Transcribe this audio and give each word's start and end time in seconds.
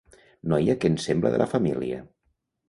Noia 0.53 0.75
que 0.83 0.91
ens 0.93 1.05
sembla 1.09 1.31
de 1.35 1.43
la 1.43 1.49
família. 1.53 2.01